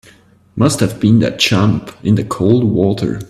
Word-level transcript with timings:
Must 0.55 0.79
have 0.79 0.99
been 0.99 1.19
that 1.19 1.37
jump 1.37 1.91
in 2.01 2.15
the 2.15 2.23
cold 2.23 2.63
water. 2.63 3.19